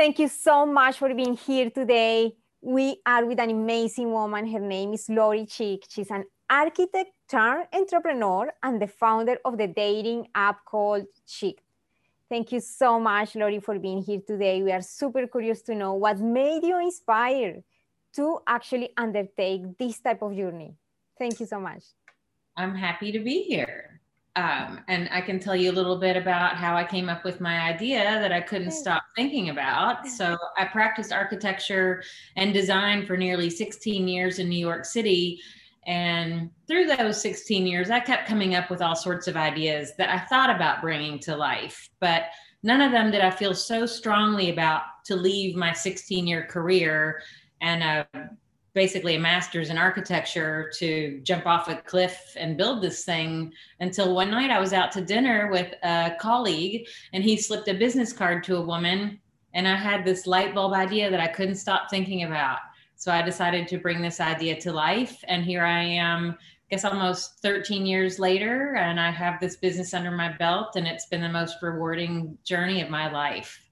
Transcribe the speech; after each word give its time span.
Thank 0.00 0.18
you 0.18 0.28
so 0.28 0.64
much 0.64 0.96
for 0.96 1.12
being 1.12 1.36
here 1.36 1.68
today. 1.68 2.32
We 2.62 3.02
are 3.04 3.26
with 3.26 3.38
an 3.38 3.50
amazing 3.50 4.10
woman. 4.10 4.50
Her 4.50 4.58
name 4.58 4.94
is 4.94 5.10
Lori 5.10 5.44
Cheek. 5.44 5.84
She's 5.90 6.10
an 6.10 6.24
architect 6.48 7.10
turned 7.28 7.66
entrepreneur 7.70 8.50
and 8.62 8.80
the 8.80 8.86
founder 8.86 9.36
of 9.44 9.58
the 9.58 9.66
dating 9.66 10.28
app 10.34 10.64
called 10.64 11.04
Cheekd. 11.28 11.58
Thank 12.30 12.50
you 12.50 12.60
so 12.60 12.98
much, 12.98 13.36
Lori, 13.36 13.60
for 13.60 13.78
being 13.78 14.00
here 14.00 14.22
today. 14.26 14.62
We 14.62 14.72
are 14.72 14.80
super 14.80 15.26
curious 15.26 15.60
to 15.68 15.74
know 15.74 15.92
what 15.92 16.18
made 16.18 16.64
you 16.64 16.80
inspired 16.80 17.62
to 18.14 18.38
actually 18.46 18.94
undertake 18.96 19.76
this 19.76 20.00
type 20.00 20.22
of 20.22 20.34
journey. 20.34 20.76
Thank 21.18 21.40
you 21.40 21.44
so 21.44 21.60
much. 21.60 21.84
I'm 22.56 22.74
happy 22.74 23.12
to 23.12 23.18
be 23.18 23.42
here. 23.42 23.99
Um, 24.36 24.80
and 24.86 25.08
I 25.10 25.20
can 25.20 25.40
tell 25.40 25.56
you 25.56 25.72
a 25.72 25.72
little 25.72 25.98
bit 25.98 26.16
about 26.16 26.56
how 26.56 26.76
I 26.76 26.84
came 26.84 27.08
up 27.08 27.24
with 27.24 27.40
my 27.40 27.60
idea 27.62 28.04
that 28.20 28.30
I 28.30 28.40
couldn't 28.40 28.70
stop 28.70 29.02
thinking 29.16 29.50
about. 29.50 30.06
So, 30.06 30.36
I 30.56 30.66
practiced 30.66 31.12
architecture 31.12 32.02
and 32.36 32.54
design 32.54 33.06
for 33.06 33.16
nearly 33.16 33.50
16 33.50 34.06
years 34.06 34.38
in 34.38 34.48
New 34.48 34.58
York 34.58 34.84
City. 34.84 35.40
And 35.86 36.50
through 36.68 36.86
those 36.86 37.20
16 37.20 37.66
years, 37.66 37.90
I 37.90 37.98
kept 37.98 38.28
coming 38.28 38.54
up 38.54 38.70
with 38.70 38.82
all 38.82 38.94
sorts 38.94 39.26
of 39.26 39.36
ideas 39.36 39.92
that 39.98 40.10
I 40.10 40.20
thought 40.26 40.54
about 40.54 40.82
bringing 40.82 41.18
to 41.20 41.36
life, 41.36 41.88
but 42.00 42.26
none 42.62 42.80
of 42.80 42.92
them 42.92 43.10
did 43.10 43.22
I 43.22 43.30
feel 43.30 43.54
so 43.54 43.86
strongly 43.86 44.50
about 44.50 44.82
to 45.06 45.16
leave 45.16 45.56
my 45.56 45.72
16 45.72 46.26
year 46.26 46.44
career 46.44 47.22
and 47.60 47.82
uh, 47.82 48.04
basically 48.74 49.16
a 49.16 49.18
master's 49.18 49.70
in 49.70 49.78
architecture 49.78 50.70
to 50.78 51.20
jump 51.22 51.46
off 51.46 51.68
a 51.68 51.76
cliff 51.76 52.34
and 52.36 52.56
build 52.56 52.82
this 52.82 53.04
thing 53.04 53.52
until 53.80 54.14
one 54.14 54.30
night 54.30 54.50
I 54.50 54.60
was 54.60 54.72
out 54.72 54.92
to 54.92 55.00
dinner 55.00 55.48
with 55.50 55.74
a 55.82 56.16
colleague 56.20 56.86
and 57.12 57.24
he 57.24 57.36
slipped 57.36 57.68
a 57.68 57.74
business 57.74 58.12
card 58.12 58.44
to 58.44 58.56
a 58.56 58.64
woman. 58.64 59.20
And 59.54 59.66
I 59.66 59.74
had 59.74 60.04
this 60.04 60.26
light 60.26 60.54
bulb 60.54 60.72
idea 60.72 61.10
that 61.10 61.20
I 61.20 61.26
couldn't 61.26 61.56
stop 61.56 61.90
thinking 61.90 62.22
about 62.22 62.58
so 63.00 63.10
I 63.10 63.22
decided 63.22 63.66
to 63.68 63.78
bring 63.78 64.02
this 64.02 64.20
idea 64.20 64.60
to 64.60 64.74
life. 64.74 65.24
And 65.26 65.42
here 65.42 65.64
I 65.64 65.82
am, 65.82 66.32
I 66.32 66.36
guess 66.68 66.84
almost 66.84 67.40
13 67.40 67.86
years 67.86 68.18
later, 68.18 68.74
and 68.74 69.00
I 69.00 69.10
have 69.10 69.40
this 69.40 69.56
business 69.56 69.94
under 69.94 70.10
my 70.10 70.36
belt, 70.36 70.76
and 70.76 70.86
it's 70.86 71.06
been 71.06 71.22
the 71.22 71.28
most 71.30 71.62
rewarding 71.62 72.36
journey 72.44 72.82
of 72.82 72.90
my 72.90 73.10
life. 73.10 73.69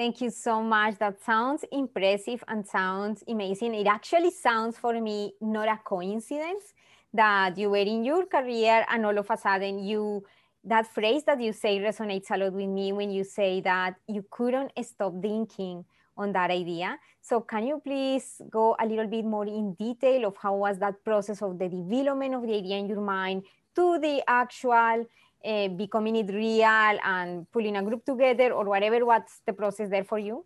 Thank 0.00 0.22
you 0.22 0.30
so 0.30 0.62
much. 0.62 0.96
That 0.98 1.22
sounds 1.22 1.62
impressive 1.70 2.42
and 2.48 2.66
sounds 2.66 3.22
amazing. 3.28 3.74
It 3.74 3.86
actually 3.86 4.30
sounds 4.30 4.78
for 4.78 4.98
me 4.98 5.34
not 5.42 5.68
a 5.68 5.78
coincidence 5.84 6.72
that 7.12 7.58
you 7.58 7.68
were 7.68 7.76
in 7.94 8.02
your 8.02 8.24
career 8.24 8.86
and 8.88 9.04
all 9.04 9.18
of 9.18 9.30
a 9.30 9.36
sudden 9.36 9.78
you 9.84 10.24
that 10.64 10.86
phrase 10.86 11.24
that 11.24 11.38
you 11.38 11.52
say 11.52 11.80
resonates 11.80 12.30
a 12.30 12.38
lot 12.38 12.54
with 12.54 12.70
me 12.70 12.92
when 12.92 13.10
you 13.10 13.24
say 13.24 13.60
that 13.60 13.96
you 14.08 14.24
couldn't 14.30 14.72
stop 14.82 15.20
thinking 15.20 15.84
on 16.16 16.32
that 16.32 16.50
idea. 16.50 16.96
So 17.20 17.42
can 17.42 17.66
you 17.66 17.82
please 17.84 18.40
go 18.48 18.76
a 18.80 18.86
little 18.86 19.06
bit 19.06 19.26
more 19.26 19.46
in 19.46 19.74
detail 19.74 20.28
of 20.28 20.36
how 20.38 20.54
was 20.54 20.78
that 20.78 21.04
process 21.04 21.42
of 21.42 21.58
the 21.58 21.68
development 21.68 22.34
of 22.34 22.46
the 22.46 22.54
idea 22.54 22.78
in 22.78 22.88
your 22.88 23.02
mind 23.02 23.42
to 23.74 23.98
the 23.98 24.22
actual 24.26 25.04
uh, 25.44 25.68
becoming 25.68 26.16
it 26.16 26.32
real 26.32 26.98
and 27.04 27.50
pulling 27.52 27.76
a 27.76 27.82
group 27.82 28.04
together 28.04 28.52
or 28.52 28.64
whatever, 28.64 29.04
what's 29.04 29.40
the 29.46 29.52
process 29.52 29.88
there 29.90 30.04
for 30.04 30.18
you? 30.18 30.44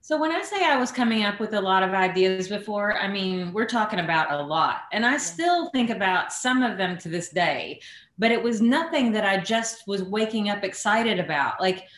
So 0.00 0.16
when 0.20 0.30
I 0.30 0.42
say 0.42 0.64
I 0.64 0.76
was 0.76 0.92
coming 0.92 1.24
up 1.24 1.40
with 1.40 1.52
a 1.52 1.60
lot 1.60 1.82
of 1.82 1.92
ideas 1.92 2.46
before, 2.46 2.96
I 2.96 3.08
mean, 3.08 3.52
we're 3.52 3.66
talking 3.66 3.98
about 3.98 4.30
a 4.30 4.40
lot. 4.40 4.82
And 4.92 5.04
I 5.04 5.16
still 5.16 5.68
think 5.70 5.90
about 5.90 6.32
some 6.32 6.62
of 6.62 6.78
them 6.78 6.96
to 6.98 7.08
this 7.08 7.30
day, 7.30 7.80
but 8.16 8.30
it 8.30 8.40
was 8.40 8.60
nothing 8.60 9.10
that 9.12 9.24
I 9.24 9.38
just 9.38 9.88
was 9.88 10.04
waking 10.04 10.48
up 10.48 10.62
excited 10.62 11.18
about. 11.18 11.60
Like 11.60 11.88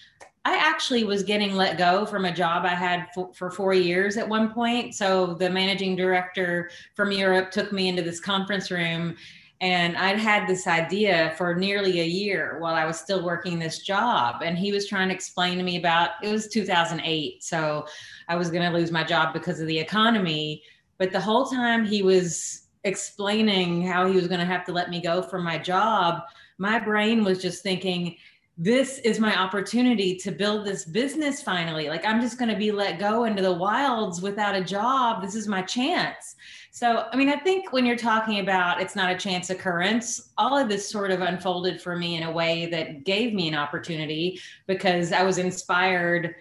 I 0.47 0.56
actually 0.56 1.05
was 1.05 1.22
getting 1.22 1.53
let 1.53 1.77
go 1.77 2.06
from 2.06 2.25
a 2.25 2.33
job 2.33 2.65
I 2.65 2.75
had 2.75 3.09
for, 3.15 3.31
for, 3.34 3.50
four 3.50 3.75
years 3.75 4.17
at 4.17 4.27
one 4.27 4.55
point. 4.55 4.94
So 4.94 5.34
the 5.34 5.50
managing 5.50 5.94
director 5.94 6.71
from 6.94 7.12
Europe 7.12 7.50
took 7.50 7.72
me 7.72 7.88
into 7.88 8.00
this 8.00 8.21
conference 8.21 8.71
room, 8.71 9.17
and 9.61 9.97
I'd 9.97 10.19
had 10.19 10.47
this 10.47 10.69
idea 10.69 11.35
for 11.37 11.55
nearly 11.55 12.01
a 12.01 12.05
year 12.05 12.59
while 12.61 12.75
I 12.75 12.85
was 12.85 12.99
still 12.99 13.25
working 13.25 13.59
this 13.59 13.81
job. 13.81 14.43
And 14.43 14.57
he 14.57 14.71
was 14.71 14.87
trying 14.87 15.09
to 15.09 15.15
explain 15.15 15.59
to 15.59 15.65
me 15.65 15.77
about 15.79 16.11
it 16.23 16.29
was 16.29 16.47
2008. 16.47 17.43
So 17.43 17.87
I 18.29 18.37
was 18.37 18.51
going 18.51 18.71
to 18.71 18.77
lose 18.77 18.93
my 18.93 19.03
job 19.03 19.33
because 19.33 19.59
of 19.59 19.67
the 19.67 19.79
economy. 19.79 20.63
But 20.97 21.11
the 21.11 21.21
whole 21.21 21.47
time 21.47 21.85
he 21.85 22.03
was 22.03 22.69
explaining 22.85 23.83
how 23.83 24.07
he 24.07 24.15
was 24.15 24.29
going 24.29 24.41
to 24.41 24.47
have 24.47 24.65
to 24.67 24.73
let 24.73 24.91
me 24.91 25.01
go 25.01 25.23
from 25.23 25.43
my 25.43 25.59
job, 25.59 26.23
my 26.59 26.79
brain 26.79 27.25
was 27.25 27.43
just 27.43 27.65
thinking, 27.65 28.17
this 28.61 28.99
is 28.99 29.21
my 29.21 29.39
opportunity 29.39 30.17
to 30.17 30.33
build 30.33 30.67
this 30.67 30.85
business 30.85 31.41
finally. 31.41 31.89
Like 31.89 32.05
I'm 32.05 32.21
just 32.21 32.39
going 32.39 32.51
to 32.51 32.57
be 32.57 32.73
let 32.73 32.99
go 32.99 33.23
into 33.25 33.41
the 33.41 33.53
wilds 33.53 34.21
without 34.21 34.57
a 34.57 34.65
job. 34.65 35.23
This 35.23 35.37
is 35.37 35.47
my 35.47 35.63
chance. 35.63 36.35
So, 36.73 37.07
I 37.13 37.17
mean, 37.17 37.29
I 37.29 37.37
think 37.37 37.73
when 37.73 37.87
you're 37.87 37.97
talking 37.97 38.41
about 38.41 38.83
it's 38.83 38.97
not 38.97 39.13
a 39.13 39.17
chance 39.17 39.51
occurrence, 39.51 40.33
all 40.37 40.59
of 40.59 40.69
this 40.69 40.91
sort 40.91 41.13
of 41.13 41.21
unfolded 41.21 41.81
for 41.81 41.97
me 41.97 42.17
in 42.17 42.25
a 42.25 42.31
way 42.31 42.67
that 42.67 43.05
gave 43.05 43.33
me 43.33 43.47
an 43.47 43.55
opportunity 43.55 44.41
because 44.67 45.13
I 45.13 45.23
was 45.23 45.39
inspired 45.39 46.35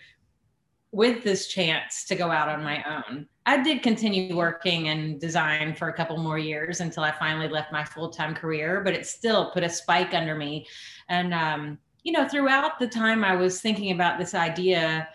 with 0.91 1.23
this 1.23 1.47
chance 1.47 2.03
to 2.05 2.15
go 2.15 2.31
out 2.31 2.49
on 2.49 2.63
my 2.63 2.83
own. 2.83 3.27
I 3.45 3.61
did 3.61 3.83
continue 3.83 4.35
working 4.35 4.87
in 4.87 5.19
design 5.19 5.75
for 5.75 5.89
a 5.89 5.93
couple 5.93 6.17
more 6.17 6.39
years 6.39 6.81
until 6.81 7.03
I 7.03 7.11
finally 7.11 7.47
left 7.47 7.71
my 7.71 7.83
full 7.83 8.09
time 8.09 8.33
career, 8.33 8.81
but 8.83 8.95
it 8.95 9.05
still 9.05 9.51
put 9.51 9.63
a 9.63 9.69
spike 9.69 10.15
under 10.15 10.33
me. 10.33 10.65
And, 11.09 11.31
um, 11.31 11.77
you 12.07 12.13
know, 12.13 12.25
throughout 12.25 12.79
the 12.79 12.87
time 12.87 13.25
I 13.25 13.35
was 13.35 13.59
thinking 13.59 13.91
about 13.91 14.17
this 14.17 14.33
idea, 14.33 15.09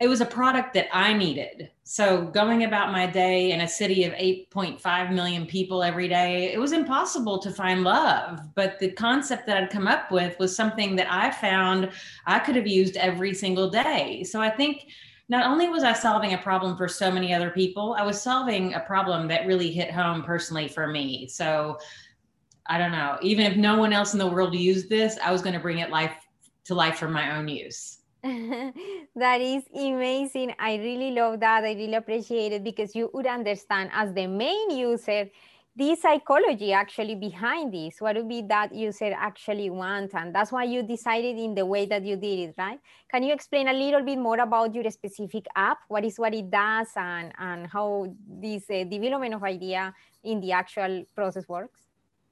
it 0.00 0.08
was 0.08 0.20
a 0.20 0.26
product 0.26 0.74
that 0.74 0.88
I 0.92 1.12
needed. 1.12 1.70
So 1.84 2.24
going 2.24 2.64
about 2.64 2.90
my 2.90 3.06
day 3.06 3.52
in 3.52 3.60
a 3.60 3.68
city 3.68 4.02
of 4.02 4.12
8.5 4.14 5.12
million 5.12 5.46
people 5.46 5.84
every 5.84 6.08
day, 6.08 6.52
it 6.52 6.58
was 6.58 6.72
impossible 6.72 7.38
to 7.38 7.52
find 7.52 7.84
love. 7.84 8.40
But 8.56 8.80
the 8.80 8.90
concept 8.90 9.46
that 9.46 9.56
I'd 9.56 9.70
come 9.70 9.86
up 9.86 10.10
with 10.10 10.36
was 10.40 10.54
something 10.54 10.96
that 10.96 11.06
I 11.12 11.30
found 11.30 11.92
I 12.26 12.40
could 12.40 12.56
have 12.56 12.66
used 12.66 12.96
every 12.96 13.32
single 13.32 13.70
day. 13.70 14.24
So 14.24 14.40
I 14.40 14.50
think 14.50 14.88
not 15.28 15.46
only 15.46 15.68
was 15.68 15.84
I 15.84 15.92
solving 15.92 16.34
a 16.34 16.38
problem 16.38 16.76
for 16.76 16.88
so 16.88 17.08
many 17.08 17.32
other 17.32 17.50
people, 17.50 17.94
I 17.96 18.02
was 18.02 18.20
solving 18.20 18.74
a 18.74 18.80
problem 18.80 19.28
that 19.28 19.46
really 19.46 19.70
hit 19.70 19.92
home 19.92 20.24
personally 20.24 20.66
for 20.66 20.88
me. 20.88 21.28
So 21.28 21.78
I 22.68 22.78
don't 22.78 22.92
know, 22.92 23.18
even 23.22 23.46
if 23.46 23.56
no 23.56 23.78
one 23.78 23.92
else 23.92 24.12
in 24.12 24.18
the 24.18 24.26
world 24.26 24.54
used 24.54 24.88
this, 24.88 25.18
I 25.22 25.32
was 25.32 25.42
going 25.42 25.54
to 25.54 25.60
bring 25.60 25.78
it 25.78 25.90
life 25.90 26.12
to 26.64 26.74
life 26.74 26.98
for 26.98 27.08
my 27.08 27.36
own 27.36 27.48
use. 27.48 27.98
that 28.22 29.40
is 29.40 29.64
amazing. 29.74 30.54
I 30.58 30.76
really 30.76 31.12
love 31.12 31.40
that. 31.40 31.64
I 31.64 31.72
really 31.72 31.94
appreciate 31.94 32.52
it 32.52 32.64
because 32.64 32.94
you 32.94 33.10
would 33.14 33.26
understand 33.26 33.90
as 33.92 34.12
the 34.12 34.26
main 34.26 34.70
user 34.70 35.30
the 35.78 35.94
psychology 35.94 36.72
actually 36.72 37.14
behind 37.14 37.72
this. 37.72 38.00
What 38.00 38.16
would 38.16 38.28
be 38.28 38.42
that 38.48 38.74
user 38.74 39.14
actually 39.16 39.70
want? 39.70 40.12
And 40.12 40.34
that's 40.34 40.50
why 40.50 40.64
you 40.64 40.82
decided 40.82 41.38
in 41.38 41.54
the 41.54 41.64
way 41.64 41.86
that 41.86 42.04
you 42.04 42.16
did 42.16 42.38
it, 42.40 42.54
right? 42.58 42.80
Can 43.08 43.22
you 43.22 43.32
explain 43.32 43.68
a 43.68 43.72
little 43.72 44.02
bit 44.02 44.18
more 44.18 44.40
about 44.40 44.74
your 44.74 44.90
specific 44.90 45.46
app? 45.54 45.78
What 45.86 46.04
is 46.04 46.18
what 46.18 46.34
it 46.34 46.50
does 46.50 46.88
and, 46.96 47.32
and 47.38 47.68
how 47.68 48.12
this 48.28 48.64
uh, 48.68 48.84
development 48.90 49.34
of 49.34 49.44
idea 49.44 49.94
in 50.24 50.40
the 50.40 50.50
actual 50.50 51.04
process 51.14 51.48
works? 51.48 51.87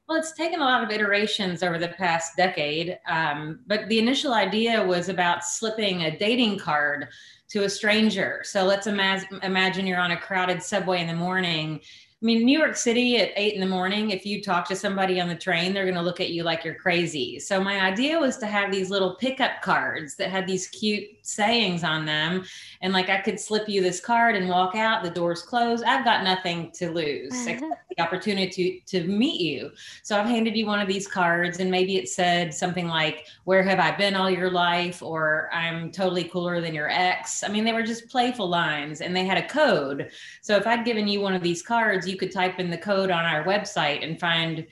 Well, 0.09 0.19
it's 0.19 0.33
taken 0.33 0.61
a 0.61 0.65
lot 0.65 0.85
of 0.85 0.91
iterations 0.91 1.65
over 1.65 1.79
the 1.79 1.89
past 1.89 2.37
decade, 2.37 2.99
um, 3.09 3.61
but 3.67 3.89
the 3.89 3.99
initial 3.99 4.35
idea 4.35 4.85
was 4.85 5.09
about 5.09 5.45
slipping 5.45 6.03
a 6.03 6.17
dating 6.17 6.59
card 6.59 7.09
to 7.49 7.65
a 7.65 7.71
stranger. 7.71 8.43
So 8.45 8.65
let's 8.65 8.87
ima- 8.87 9.25
imagine 9.43 9.87
you're 9.87 9.99
on 9.99 10.13
a 10.13 10.17
crowded 10.17 10.63
subway 10.63 11.01
in 11.01 11.09
the 11.09 11.15
morning 11.15 11.81
I 12.23 12.25
mean, 12.25 12.47
New 12.47 12.59
York 12.59 12.77
City 12.77 13.19
at 13.19 13.33
eight 13.37 13.53
in 13.53 13.61
the 13.61 13.67
morning, 13.67 14.11
if 14.11 14.25
you 14.25 14.43
talk 14.43 14.67
to 14.69 14.75
somebody 14.75 15.21
on 15.21 15.29
the 15.29 15.35
train, 15.35 15.75
they're 15.75 15.85
going 15.85 15.97
to 15.97 16.03
look 16.03 16.19
at 16.19 16.31
you 16.31 16.45
like 16.45 16.65
you're 16.65 16.75
crazy. 16.75 17.39
So, 17.39 17.63
my 17.63 17.83
idea 17.83 18.19
was 18.19 18.39
to 18.39 18.47
have 18.47 18.73
these 18.73 18.89
little 18.89 19.17
pickup 19.17 19.61
cards 19.61 20.17
that 20.17 20.31
had 20.31 20.47
these 20.47 20.67
cute 20.69 21.05
sayings 21.21 21.85
on 21.85 22.07
them. 22.07 22.43
And 22.81 22.95
like 22.95 23.11
I 23.11 23.21
could 23.21 23.39
slip 23.39 23.69
you 23.69 23.83
this 23.83 24.01
card 24.01 24.35
and 24.35 24.49
walk 24.49 24.75
out, 24.75 25.03
the 25.03 25.11
door's 25.11 25.43
closed. 25.43 25.85
I've 25.85 26.07
got 26.07 26.25
nothing 26.25 26.73
to 26.77 26.91
lose 26.91 27.47
the 27.97 28.03
opportunity 28.03 28.83
to, 28.87 29.01
to 29.01 29.09
meet 29.09 29.41
you. 29.41 29.71
So, 30.03 30.19
I've 30.19 30.27
handed 30.27 30.57
you 30.57 30.67
one 30.67 30.81
of 30.81 30.89
these 30.89 31.07
cards, 31.07 31.61
and 31.61 31.71
maybe 31.71 31.97
it 31.97 32.09
said 32.09 32.53
something 32.53 32.89
like, 32.89 33.27
Where 33.45 33.63
have 33.63 33.79
I 33.79 33.97
been 33.97 34.15
all 34.15 34.31
your 34.31 34.51
life? 34.51 35.03
or 35.03 35.51
I'm 35.53 35.91
totally 35.91 36.25
cooler 36.25 36.61
than 36.61 36.75
your 36.75 36.91
ex. 36.91 37.43
I 37.43 37.49
mean, 37.49 37.65
they 37.65 37.73
were 37.73 37.83
just 37.83 38.09
playful 38.09 38.49
lines 38.49 39.01
and 39.01 39.15
they 39.15 39.25
had 39.25 39.39
a 39.39 39.49
code. 39.49 40.11
So, 40.43 40.57
if 40.57 40.67
I'd 40.67 40.85
given 40.85 41.09
you 41.09 41.21
one 41.21 41.35
of 41.35 41.43
these 41.43 41.63
cards, 41.63 42.09
you 42.09 42.17
could 42.17 42.33
type 42.33 42.59
in 42.59 42.71
the 42.71 42.79
code 42.79 43.11
on 43.11 43.25
our 43.25 43.45
website 43.45 44.05
and 44.05 44.19
find 44.19 44.67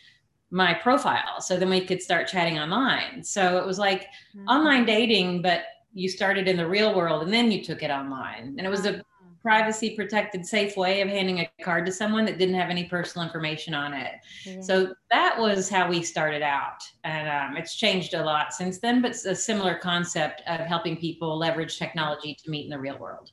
my 0.51 0.73
profile. 0.73 1.41
So 1.41 1.57
then 1.57 1.69
we 1.69 1.85
could 1.85 2.01
start 2.01 2.29
chatting 2.29 2.61
online. 2.61 3.25
So 3.25 3.59
it 3.59 3.67
was 3.67 3.77
like 3.77 4.03
mm-hmm. 4.37 4.47
online 4.47 4.85
dating, 4.85 5.43
but 5.43 5.65
you 5.93 6.09
started 6.09 6.47
in 6.47 6.57
the 6.57 6.67
real 6.67 6.95
world 6.95 7.25
and 7.25 7.33
then 7.33 7.51
you 7.51 7.65
took 7.65 7.83
it 7.83 7.91
online. 7.91 8.55
And 8.57 8.61
it 8.61 8.71
was 8.71 8.87
a 8.87 9.03
privacy 9.45 9.95
protected, 9.95 10.45
safe 10.47 10.75
way 10.75 11.03
of 11.03 11.09
handing 11.09 11.41
a 11.41 11.51
card 11.63 11.85
to 11.85 11.93
someone 11.93 12.25
that 12.25 12.39
didn't 12.39 12.55
have 12.55 12.71
any 12.71 12.85
personal 12.85 13.27
information 13.27 13.75
on 13.75 13.93
it. 13.93 14.15
Yeah. 14.47 14.61
So 14.63 14.95
that 15.11 15.39
was 15.39 15.69
how 15.69 15.87
we 15.87 16.03
started 16.03 16.41
out. 16.41 16.81
And 17.05 17.29
um, 17.29 17.57
it's 17.59 17.77
changed 17.77 18.15
a 18.15 18.25
lot 18.25 18.55
since 18.55 18.79
then, 18.79 19.03
but 19.03 19.11
it's 19.11 19.27
a 19.27 19.35
similar 19.35 19.75
concept 19.75 20.41
of 20.47 20.61
helping 20.61 20.97
people 20.97 21.37
leverage 21.37 21.79
technology 21.79 22.35
to 22.43 22.51
meet 22.51 22.65
in 22.65 22.71
the 22.71 22.79
real 22.79 22.99
world. 22.99 23.33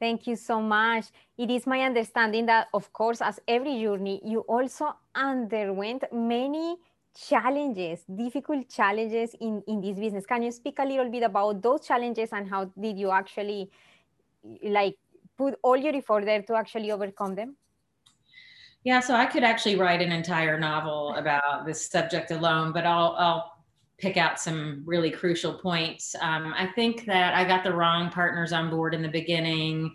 Thank 0.00 0.26
you 0.26 0.34
so 0.34 0.60
much. 0.60 1.06
It 1.38 1.50
is 1.52 1.68
my 1.68 1.82
understanding 1.82 2.46
that, 2.46 2.66
of 2.74 2.92
course, 2.92 3.22
as 3.22 3.38
every 3.46 3.80
journey, 3.80 4.20
you 4.24 4.40
also 4.40 4.96
underwent 5.14 6.02
many 6.12 6.76
challenges, 7.28 8.04
difficult 8.12 8.68
challenges 8.68 9.36
in, 9.40 9.62
in 9.68 9.80
this 9.80 9.96
business. 9.96 10.26
Can 10.26 10.42
you 10.42 10.50
speak 10.50 10.80
a 10.80 10.84
little 10.84 11.08
bit 11.08 11.22
about 11.22 11.62
those 11.62 11.86
challenges 11.86 12.30
and 12.32 12.50
how 12.50 12.72
did 12.78 12.98
you 12.98 13.12
actually 13.12 13.70
like 14.64 14.96
put 15.36 15.58
all 15.62 15.76
your 15.76 15.94
effort 15.94 16.24
there 16.24 16.42
to 16.42 16.54
actually 16.54 16.90
overcome 16.90 17.34
them? 17.34 17.56
Yeah, 18.84 19.00
so 19.00 19.14
I 19.14 19.26
could 19.26 19.44
actually 19.44 19.76
write 19.76 20.02
an 20.02 20.12
entire 20.12 20.58
novel 20.58 21.14
about 21.14 21.64
this 21.64 21.86
subject 21.86 22.30
alone, 22.30 22.72
but 22.72 22.84
I'll, 22.84 23.16
I'll 23.18 23.54
pick 23.98 24.16
out 24.16 24.38
some 24.38 24.82
really 24.84 25.10
crucial 25.10 25.54
points. 25.54 26.14
Um, 26.20 26.52
I 26.56 26.66
think 26.74 27.06
that 27.06 27.34
I 27.34 27.44
got 27.44 27.64
the 27.64 27.72
wrong 27.72 28.10
partners 28.10 28.52
on 28.52 28.68
board 28.68 28.94
in 28.94 29.00
the 29.00 29.08
beginning. 29.08 29.94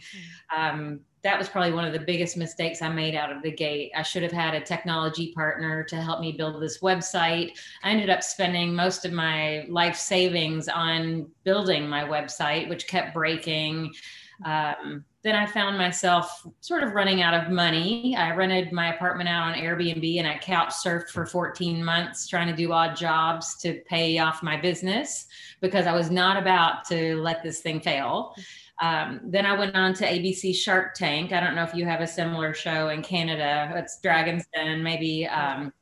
Hmm. 0.51 0.59
Um, 0.59 0.99
that 1.23 1.37
was 1.37 1.49
probably 1.49 1.73
one 1.73 1.85
of 1.85 1.93
the 1.93 1.99
biggest 1.99 2.37
mistakes 2.37 2.81
I 2.81 2.89
made 2.89 3.15
out 3.15 3.31
of 3.31 3.41
the 3.41 3.51
gate. 3.51 3.91
I 3.95 4.03
should 4.03 4.23
have 4.23 4.31
had 4.31 4.53
a 4.53 4.61
technology 4.61 5.33
partner 5.33 5.83
to 5.85 5.97
help 5.97 6.21
me 6.21 6.31
build 6.31 6.61
this 6.61 6.79
website. 6.79 7.57
I 7.83 7.91
ended 7.91 8.09
up 8.09 8.23
spending 8.23 8.73
most 8.73 9.05
of 9.05 9.11
my 9.11 9.65
life 9.69 9.95
savings 9.95 10.69
on 10.69 11.27
building 11.43 11.87
my 11.87 12.03
website, 12.03 12.69
which 12.69 12.87
kept 12.87 13.13
breaking. 13.13 13.93
Um, 14.45 15.03
then 15.21 15.35
I 15.35 15.45
found 15.45 15.77
myself 15.77 16.45
sort 16.61 16.81
of 16.81 16.93
running 16.93 17.21
out 17.21 17.33
of 17.33 17.51
money. 17.51 18.15
I 18.15 18.33
rented 18.33 18.71
my 18.71 18.93
apartment 18.93 19.27
out 19.27 19.49
on 19.49 19.55
Airbnb 19.55 20.17
and 20.17 20.27
I 20.27 20.37
couch 20.37 20.69
surfed 20.69 21.09
for 21.09 21.25
14 21.25 21.83
months 21.83 22.25
trying 22.27 22.47
to 22.47 22.55
do 22.55 22.71
odd 22.71 22.95
jobs 22.95 23.57
to 23.57 23.81
pay 23.85 24.17
off 24.19 24.41
my 24.41 24.55
business 24.55 25.27
because 25.59 25.87
I 25.87 25.93
was 25.93 26.09
not 26.09 26.37
about 26.37 26.85
to 26.85 27.17
let 27.17 27.43
this 27.43 27.59
thing 27.59 27.81
fail. 27.81 28.33
Um, 28.81 29.19
then 29.23 29.45
I 29.45 29.57
went 29.57 29.75
on 29.75 29.93
to 29.95 30.05
ABC 30.05 30.55
Shark 30.55 30.93
Tank. 30.95 31.33
I 31.33 31.39
don't 31.39 31.55
know 31.55 31.63
if 31.63 31.73
you 31.73 31.85
have 31.85 32.01
a 32.01 32.07
similar 32.07 32.53
show 32.53 32.89
in 32.89 33.01
Canada. 33.01 33.71
It's 33.75 33.99
Dragon's 34.01 34.45
Den, 34.53 34.81
maybe. 34.81 35.27
Um. 35.27 35.73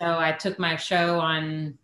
So 0.00 0.18
I 0.18 0.32
took 0.32 0.58
my 0.58 0.76
show 0.76 1.20
on 1.20 1.78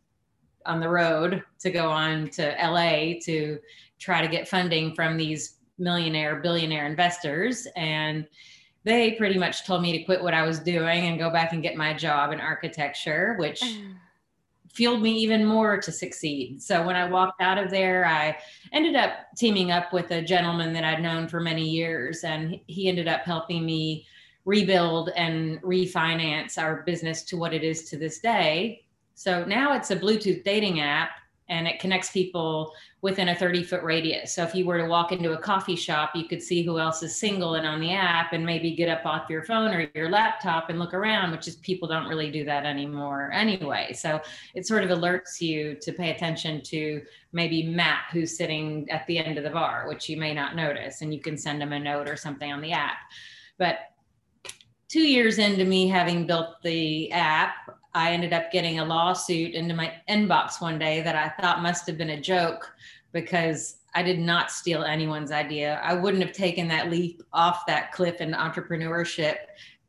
on 0.66 0.80
the 0.80 0.88
road 0.88 1.42
to 1.60 1.70
go 1.70 1.90
on 1.90 2.28
to 2.30 2.54
LA 2.62 3.18
to 3.24 3.58
try 3.98 4.20
to 4.22 4.28
get 4.28 4.48
funding 4.48 4.94
from 4.94 5.16
these 5.16 5.56
millionaire, 5.78 6.36
billionaire 6.36 6.86
investors. 6.86 7.66
And 7.76 8.26
they 8.84 9.12
pretty 9.12 9.38
much 9.38 9.66
told 9.66 9.82
me 9.82 9.92
to 9.98 10.04
quit 10.04 10.22
what 10.22 10.34
I 10.34 10.46
was 10.46 10.58
doing 10.58 11.06
and 11.06 11.18
go 11.18 11.30
back 11.30 11.52
and 11.52 11.62
get 11.62 11.76
my 11.76 11.92
job 11.94 12.32
in 12.32 12.40
architecture, 12.40 13.36
which 13.38 13.62
fueled 14.72 15.02
me 15.02 15.12
even 15.12 15.44
more 15.44 15.80
to 15.80 15.92
succeed. 15.92 16.62
So 16.62 16.86
when 16.86 16.96
I 16.96 17.08
walked 17.08 17.40
out 17.40 17.58
of 17.58 17.70
there, 17.70 18.06
I 18.06 18.36
ended 18.72 18.96
up 18.96 19.12
teaming 19.36 19.70
up 19.70 19.92
with 19.92 20.10
a 20.10 20.22
gentleman 20.22 20.72
that 20.72 20.84
I'd 20.84 21.02
known 21.02 21.28
for 21.28 21.40
many 21.40 21.68
years, 21.68 22.24
and 22.24 22.58
he 22.66 22.88
ended 22.88 23.08
up 23.08 23.22
helping 23.22 23.66
me 23.66 24.06
rebuild 24.44 25.10
and 25.16 25.60
refinance 25.62 26.56
our 26.56 26.82
business 26.82 27.22
to 27.24 27.36
what 27.36 27.52
it 27.52 27.62
is 27.62 27.88
to 27.90 27.96
this 27.96 28.20
day. 28.20 28.84
So 29.14 29.44
now 29.44 29.74
it's 29.74 29.90
a 29.90 29.96
Bluetooth 29.96 30.44
dating 30.44 30.80
app 30.80 31.10
and 31.50 31.66
it 31.66 31.80
connects 31.80 32.12
people 32.12 32.72
within 33.02 33.30
a 33.30 33.34
30 33.34 33.64
foot 33.64 33.82
radius. 33.82 34.32
So 34.32 34.44
if 34.44 34.54
you 34.54 34.64
were 34.64 34.78
to 34.78 34.86
walk 34.86 35.10
into 35.10 35.32
a 35.32 35.38
coffee 35.38 35.74
shop, 35.74 36.12
you 36.14 36.28
could 36.28 36.40
see 36.40 36.62
who 36.62 36.78
else 36.78 37.02
is 37.02 37.18
single 37.18 37.56
and 37.56 37.66
on 37.66 37.80
the 37.80 37.92
app 37.92 38.32
and 38.32 38.46
maybe 38.46 38.74
get 38.74 38.88
up 38.88 39.04
off 39.04 39.28
your 39.28 39.42
phone 39.42 39.74
or 39.74 39.90
your 39.94 40.08
laptop 40.08 40.70
and 40.70 40.78
look 40.78 40.94
around, 40.94 41.32
which 41.32 41.48
is 41.48 41.56
people 41.56 41.88
don't 41.88 42.06
really 42.06 42.30
do 42.30 42.44
that 42.44 42.64
anymore 42.64 43.32
anyway. 43.32 43.92
So 43.92 44.20
it 44.54 44.66
sort 44.66 44.84
of 44.84 44.90
alerts 44.90 45.40
you 45.40 45.74
to 45.82 45.92
pay 45.92 46.10
attention 46.10 46.62
to 46.66 47.02
maybe 47.32 47.64
Matt 47.64 48.04
who's 48.12 48.36
sitting 48.36 48.88
at 48.88 49.06
the 49.08 49.18
end 49.18 49.36
of 49.36 49.42
the 49.42 49.50
bar, 49.50 49.88
which 49.88 50.08
you 50.08 50.16
may 50.16 50.32
not 50.32 50.54
notice, 50.54 51.02
and 51.02 51.12
you 51.12 51.20
can 51.20 51.36
send 51.36 51.60
him 51.60 51.72
a 51.72 51.80
note 51.80 52.08
or 52.08 52.16
something 52.16 52.52
on 52.52 52.60
the 52.60 52.72
app. 52.72 52.98
But 53.58 53.78
two 54.88 55.00
years 55.00 55.38
into 55.38 55.64
me 55.64 55.88
having 55.88 56.28
built 56.28 56.62
the 56.62 57.10
app, 57.10 57.54
I 57.94 58.12
ended 58.12 58.32
up 58.32 58.52
getting 58.52 58.78
a 58.78 58.84
lawsuit 58.84 59.54
into 59.54 59.74
my 59.74 59.92
inbox 60.08 60.60
one 60.60 60.78
day 60.78 61.00
that 61.02 61.16
I 61.16 61.28
thought 61.40 61.62
must 61.62 61.86
have 61.86 61.98
been 61.98 62.10
a 62.10 62.20
joke 62.20 62.72
because 63.12 63.78
I 63.94 64.02
did 64.02 64.20
not 64.20 64.52
steal 64.52 64.84
anyone's 64.84 65.32
idea. 65.32 65.80
I 65.82 65.94
wouldn't 65.94 66.22
have 66.22 66.32
taken 66.32 66.68
that 66.68 66.90
leap 66.90 67.22
off 67.32 67.66
that 67.66 67.92
cliff 67.92 68.20
in 68.20 68.32
entrepreneurship 68.32 69.36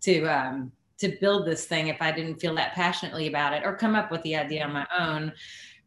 to 0.02 0.26
um, 0.26 0.72
to 0.98 1.18
build 1.20 1.48
this 1.48 1.66
thing 1.66 1.88
if 1.88 2.02
I 2.02 2.12
didn't 2.12 2.40
feel 2.40 2.54
that 2.56 2.74
passionately 2.74 3.28
about 3.28 3.54
it 3.54 3.64
or 3.66 3.76
come 3.76 3.96
up 3.96 4.12
with 4.12 4.22
the 4.22 4.36
idea 4.36 4.64
on 4.64 4.74
my 4.74 4.88
own 4.98 5.34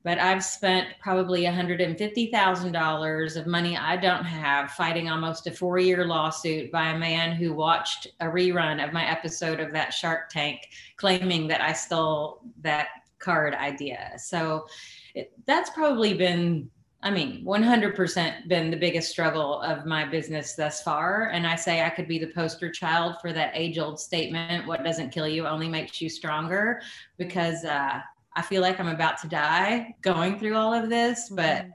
but 0.05 0.19
I've 0.19 0.45
spent 0.45 0.89
probably 1.01 1.45
$150,000 1.45 3.37
of 3.37 3.47
money 3.47 3.77
I 3.77 3.97
don't 3.97 4.25
have 4.25 4.71
fighting 4.73 5.09
almost 5.09 5.47
a 5.47 5.51
four 5.51 5.79
year 5.79 6.05
lawsuit 6.05 6.71
by 6.71 6.91
a 6.91 6.99
man 6.99 7.35
who 7.35 7.55
watched 7.55 8.09
a 8.21 8.27
rerun 8.27 8.87
of 8.87 8.93
my 8.93 9.11
episode 9.11 9.61
of 9.61 9.73
that 9.73 9.95
Shark 9.95 10.29
Tank 10.29 10.69
claiming 10.97 11.49
that 11.49 11.62
I 11.62 11.73
stole 11.73 12.43
that 12.61 12.89
card 13.19 13.55
idea. 13.55 14.12
So 14.19 14.67
it, 15.15 15.33
that's 15.47 15.71
probably 15.71 16.12
been, 16.12 16.71
I 17.03 17.11
mean, 17.11 17.43
100% 17.43 18.47
been 18.47 18.71
the 18.71 18.77
biggest 18.77 19.11
struggle 19.11 19.62
of 19.62 19.87
my 19.87 20.05
business 20.05 20.55
thus 20.55 20.83
far. 20.83 21.31
And 21.31 21.47
I 21.47 21.56
say 21.56 21.83
I 21.83 21.89
could 21.89 22.09
be 22.09 22.19
the 22.19 22.27
poster 22.27 22.71
child 22.71 23.17
for 23.23 23.33
that 23.33 23.53
age 23.55 23.79
old 23.79 23.99
statement 23.99 24.67
what 24.67 24.85
doesn't 24.85 25.12
kill 25.12 25.29
you 25.29 25.47
only 25.47 25.69
makes 25.69 26.03
you 26.03 26.11
stronger 26.11 26.83
because, 27.17 27.65
uh, 27.65 28.01
I 28.36 28.42
feel 28.42 28.62
like 28.62 28.81
I'm 28.81 28.88
about 28.88 29.19
to 29.22 29.28
die 29.28 29.94
going 30.02 30.38
through 30.38 30.56
all 30.56 30.72
of 30.72 30.90
this, 30.90 31.28
but 31.31 31.62
mm-hmm. 31.62 31.70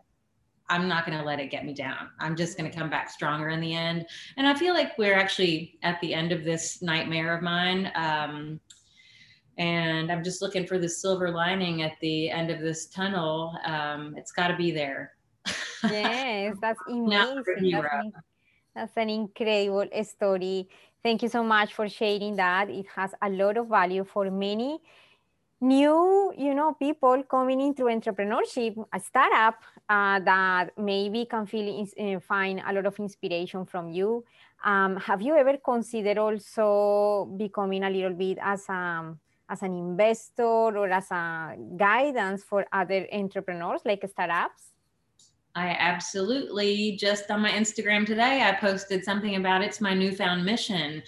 I'm 0.69 0.88
not 0.88 1.06
going 1.06 1.17
to 1.17 1.23
let 1.23 1.39
it 1.39 1.50
get 1.50 1.65
me 1.65 1.73
down. 1.73 2.09
I'm 2.19 2.35
just 2.35 2.57
going 2.57 2.69
to 2.69 2.77
come 2.77 2.89
back 2.89 3.09
stronger 3.09 3.50
in 3.50 3.59
the 3.59 3.73
end. 3.73 4.06
And 4.38 4.47
I 4.47 4.53
feel 4.53 4.73
like 4.73 4.97
we're 4.97 5.15
actually 5.15 5.79
at 5.83 6.00
the 6.01 6.13
end 6.13 6.31
of 6.31 6.44
this 6.44 6.81
nightmare 6.81 7.35
of 7.35 7.41
mine. 7.41 7.91
Um, 7.95 8.59
and 9.57 10.11
I'm 10.11 10.23
just 10.23 10.41
looking 10.41 10.67
for 10.67 10.77
the 10.77 10.88
silver 10.88 11.31
lining 11.31 11.81
at 11.81 11.94
the 12.01 12.29
end 12.29 12.51
of 12.51 12.59
this 12.59 12.88
tunnel. 12.88 13.57
Um, 13.65 14.15
it's 14.15 14.31
got 14.31 14.50
to 14.50 14.56
be 14.56 14.71
there. 14.71 15.13
yes, 15.83 16.56
that's 16.61 16.79
amazing. 16.88 17.71
that's, 17.71 18.07
that's 18.75 18.97
an 18.97 19.09
incredible 19.09 19.89
story. 20.03 20.69
Thank 21.03 21.23
you 21.23 21.29
so 21.29 21.44
much 21.44 21.73
for 21.73 21.89
sharing 21.89 22.35
that. 22.35 22.69
It 22.69 22.85
has 22.95 23.13
a 23.21 23.29
lot 23.29 23.57
of 23.57 23.67
value 23.69 24.03
for 24.03 24.30
many 24.30 24.80
new 25.61 26.33
you 26.37 26.54
know 26.56 26.73
people 26.73 27.21
coming 27.23 27.59
into 27.59 27.83
entrepreneurship 27.83 28.75
a 28.94 28.99
startup 28.99 29.56
uh, 29.89 30.19
that 30.19 30.71
maybe 30.78 31.25
can 31.25 31.45
feel 31.45 31.85
uh, 31.99 32.19
find 32.19 32.61
a 32.66 32.73
lot 32.73 32.85
of 32.85 32.97
inspiration 32.99 33.66
from 33.66 33.89
you. 33.89 34.23
Um, 34.63 34.97
have 34.97 35.21
you 35.21 35.35
ever 35.35 35.57
considered 35.57 36.18
also 36.18 37.25
becoming 37.37 37.83
a 37.83 37.89
little 37.89 38.13
bit 38.13 38.37
as 38.42 38.68
a 38.69 39.16
as 39.49 39.63
an 39.63 39.73
investor 39.73 40.44
or 40.44 40.89
as 40.89 41.09
a 41.11 41.56
guidance 41.75 42.44
for 42.44 42.66
other 42.71 43.07
entrepreneurs 43.11 43.81
like 43.83 44.07
startups? 44.07 44.73
I 45.56 45.75
absolutely. 45.80 46.95
Just 46.97 47.30
on 47.31 47.42
my 47.42 47.51
Instagram 47.51 48.06
today, 48.06 48.44
I 48.44 48.54
posted 48.54 49.04
something 49.04 49.35
about 49.35 49.63
it's 49.63 49.81
my 49.81 49.94
newfound 49.94 50.45
mission. 50.45 51.01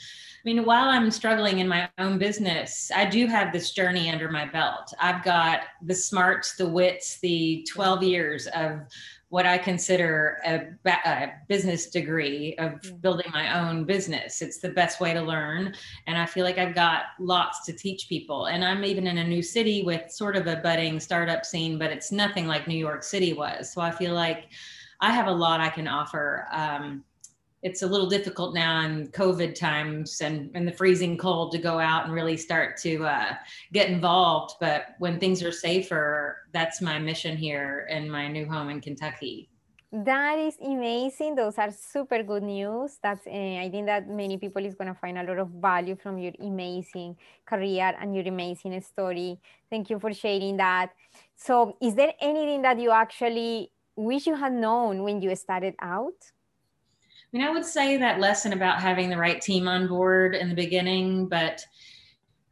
I 0.44 0.50
mean, 0.50 0.66
while 0.66 0.90
I'm 0.90 1.12
struggling 1.12 1.60
in 1.60 1.68
my 1.68 1.88
own 2.00 2.18
business, 2.18 2.90
I 2.96 3.06
do 3.06 3.28
have 3.28 3.54
this 3.54 3.72
journey 3.72 4.10
under 4.10 4.28
my 4.28 4.46
belt. 4.46 4.92
I've 5.00 5.24
got 5.24 5.62
the 5.84 5.94
smarts, 5.94 6.56
the 6.56 6.68
wits, 6.68 7.20
the 7.20 7.64
12 7.72 8.02
years 8.02 8.48
of 8.48 8.80
what 9.30 9.46
I 9.46 9.60
consider 9.60 10.40
a, 10.44 10.90
a 11.06 11.34
business 11.48 11.92
degree 11.92 12.56
of 12.56 12.82
building 13.02 13.32
my 13.32 13.60
own 13.60 13.84
business. 13.84 14.42
It's 14.42 14.58
the 14.58 14.70
best 14.70 15.00
way 15.00 15.14
to 15.14 15.22
learn. 15.22 15.76
And 16.08 16.18
I 16.18 16.26
feel 16.26 16.44
like 16.44 16.58
I've 16.58 16.74
got 16.74 17.04
lots 17.20 17.64
to 17.68 17.74
teach 17.74 18.10
people. 18.10 18.48
And 18.48 18.66
I'm 18.66 18.84
even 18.84 19.06
in 19.06 19.20
a 19.20 19.24
new 19.24 19.44
city 19.44 19.84
with 19.84 20.12
sort 20.12 20.36
of 20.36 20.48
a 20.48 20.56
budding 20.56 21.00
startup 21.00 21.46
scene, 21.46 21.78
but 21.78 21.92
it's 21.92 22.12
nothing 22.12 22.48
like 22.48 22.68
New 22.68 22.78
York 22.78 23.04
City 23.04 23.34
was. 23.34 23.72
So 23.72 23.80
I 23.80 23.92
feel 23.92 24.16
like 24.16 24.50
I 25.02 25.12
have 25.12 25.28
a 25.28 25.32
lot 25.32 25.62
I 25.62 25.70
can 25.70 25.88
offer. 25.88 26.48
Um, 26.52 27.04
it's 27.64 27.84
a 27.84 27.88
little 27.88 28.10
difficult 28.10 28.54
now 28.56 28.82
in 28.82 29.08
COVID 29.10 29.54
times 29.56 30.22
and 30.22 30.68
the 30.68 30.72
freezing 30.72 31.18
cold 31.18 31.52
to 31.52 31.58
go 31.58 31.80
out 31.80 32.06
and 32.06 32.14
really 32.14 32.38
start 32.38 32.78
to 32.78 33.04
uh, 33.06 33.34
get 33.72 33.90
involved. 33.90 34.56
But 34.60 34.96
when 35.00 35.20
things 35.20 35.44
are 35.44 35.52
safer, 35.52 36.38
that's 36.54 36.82
my 36.82 36.98
mission 36.98 37.38
here 37.38 37.88
in 37.90 38.10
my 38.10 38.28
new 38.28 38.46
home 38.46 38.70
in 38.70 38.82
Kentucky. 38.82 39.50
That 39.94 40.40
is 40.40 40.58
amazing. 40.64 41.36
Those 41.36 41.58
are 41.58 41.70
super 41.70 42.24
good 42.24 42.44
news. 42.44 42.98
That's 43.04 43.28
uh, 43.28 43.30
I 43.30 43.68
think 43.70 43.88
that 43.88 44.08
many 44.08 44.38
people 44.38 44.66
is 44.66 44.74
gonna 44.74 44.96
find 44.96 45.18
a 45.18 45.24
lot 45.24 45.38
of 45.38 45.50
value 45.50 45.98
from 45.98 46.18
your 46.18 46.32
amazing 46.40 47.18
career 47.46 47.94
and 48.00 48.16
your 48.16 48.26
amazing 48.26 48.80
story. 48.82 49.38
Thank 49.70 49.90
you 49.90 50.00
for 50.00 50.14
sharing 50.14 50.56
that. 50.58 50.92
So, 51.36 51.76
is 51.82 51.96
there 51.96 52.14
anything 52.22 52.62
that 52.62 52.80
you 52.80 52.92
actually 52.92 53.74
wish 53.98 54.28
you 54.28 54.36
had 54.36 54.54
known 54.54 55.04
when 55.04 55.22
you 55.22 55.36
started 55.36 55.76
out? 55.82 56.16
Mean, 57.32 57.44
I 57.44 57.52
would 57.52 57.66
say 57.66 57.98
that 57.98 58.20
lesson 58.20 58.54
about 58.54 58.82
having 58.82 59.10
the 59.10 59.18
right 59.18 59.42
team 59.42 59.68
on 59.68 59.88
board 59.88 60.36
in 60.36 60.50
the 60.50 60.56
beginning, 60.56 61.28
but 61.28 61.66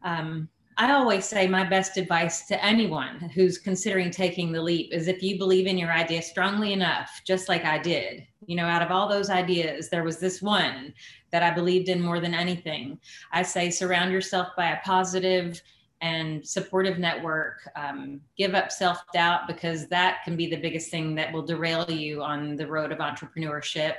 um, 0.04 0.48
I 0.78 0.94
always 0.94 1.26
say 1.26 1.46
my 1.46 1.66
best 1.66 1.98
advice 1.98 2.48
to 2.48 2.64
anyone 2.64 3.30
who's 3.36 3.58
considering 3.58 4.12
taking 4.12 4.54
the 4.54 4.62
leap 4.62 4.94
is 4.94 5.10
if 5.10 5.22
you 5.22 5.38
believe 5.38 5.68
in 5.68 5.78
your 5.78 5.92
idea 5.92 6.22
strongly 6.22 6.72
enough, 6.72 7.22
just 7.28 7.50
like 7.50 7.66
I 7.66 7.80
did, 7.80 8.26
you 8.46 8.56
know, 8.56 8.66
out 8.66 8.82
of 8.82 8.90
all 8.90 9.10
those 9.10 9.30
ideas, 9.30 9.90
there 9.90 10.06
was 10.06 10.20
this 10.20 10.42
one 10.42 10.94
that 11.32 11.44
I 11.44 11.52
believed 11.52 11.90
in 11.90 12.02
more 12.02 12.22
than 12.22 12.34
anything. 12.34 12.98
I 13.34 13.44
say 13.44 13.70
surround 13.70 14.14
yourself 14.14 14.50
by 14.56 14.72
a 14.72 14.82
positive 14.86 15.62
and 16.00 16.48
supportive 16.48 16.98
network. 16.98 17.70
Um, 17.76 18.22
give 18.38 18.56
up 18.56 18.72
self 18.72 19.04
doubt 19.14 19.48
because 19.48 19.88
that 19.90 20.20
can 20.24 20.38
be 20.38 20.48
the 20.48 20.56
biggest 20.56 20.90
thing 20.90 21.14
that 21.16 21.34
will 21.34 21.46
derail 21.46 21.92
you 21.92 22.24
on 22.24 22.56
the 22.56 22.68
road 22.68 22.94
of 22.94 23.00
entrepreneurship. 23.00 23.96